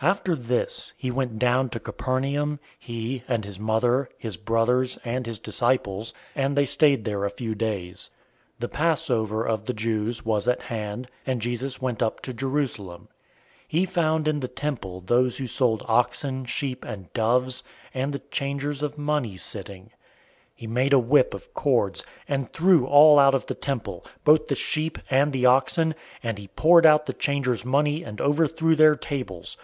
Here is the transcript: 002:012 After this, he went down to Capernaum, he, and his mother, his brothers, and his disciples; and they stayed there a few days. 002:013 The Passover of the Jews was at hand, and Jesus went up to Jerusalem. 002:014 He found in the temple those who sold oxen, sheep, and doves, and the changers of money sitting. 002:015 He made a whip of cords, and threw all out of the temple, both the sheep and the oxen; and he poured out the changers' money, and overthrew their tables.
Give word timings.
002:012 0.00 0.08
After 0.10 0.36
this, 0.36 0.92
he 0.96 1.10
went 1.10 1.40
down 1.40 1.68
to 1.70 1.80
Capernaum, 1.80 2.60
he, 2.78 3.24
and 3.26 3.44
his 3.44 3.58
mother, 3.58 4.08
his 4.16 4.36
brothers, 4.36 4.96
and 5.04 5.26
his 5.26 5.40
disciples; 5.40 6.12
and 6.36 6.54
they 6.56 6.64
stayed 6.66 7.04
there 7.04 7.24
a 7.24 7.30
few 7.30 7.52
days. 7.56 8.08
002:013 8.58 8.60
The 8.60 8.68
Passover 8.68 9.44
of 9.44 9.64
the 9.64 9.72
Jews 9.74 10.24
was 10.24 10.46
at 10.46 10.62
hand, 10.62 11.08
and 11.26 11.42
Jesus 11.42 11.82
went 11.82 12.00
up 12.00 12.20
to 12.20 12.32
Jerusalem. 12.32 13.08
002:014 13.64 13.64
He 13.66 13.84
found 13.86 14.28
in 14.28 14.38
the 14.38 14.46
temple 14.46 15.00
those 15.00 15.38
who 15.38 15.48
sold 15.48 15.82
oxen, 15.88 16.44
sheep, 16.44 16.84
and 16.84 17.12
doves, 17.12 17.64
and 17.92 18.12
the 18.12 18.20
changers 18.30 18.84
of 18.84 18.98
money 18.98 19.36
sitting. 19.36 19.82
002:015 19.82 19.90
He 20.54 20.66
made 20.68 20.92
a 20.92 20.98
whip 21.00 21.34
of 21.34 21.52
cords, 21.54 22.06
and 22.28 22.52
threw 22.52 22.86
all 22.86 23.18
out 23.18 23.34
of 23.34 23.46
the 23.46 23.54
temple, 23.56 24.06
both 24.22 24.46
the 24.46 24.54
sheep 24.54 24.96
and 25.10 25.32
the 25.32 25.46
oxen; 25.46 25.92
and 26.22 26.38
he 26.38 26.46
poured 26.46 26.86
out 26.86 27.06
the 27.06 27.12
changers' 27.12 27.64
money, 27.64 28.04
and 28.04 28.20
overthrew 28.20 28.76
their 28.76 28.94
tables. 28.94 29.56